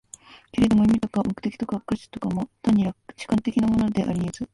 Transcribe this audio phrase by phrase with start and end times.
[0.51, 4.49] けれども意味とか目的とか価値とかも、単に主観的なものであり得ず、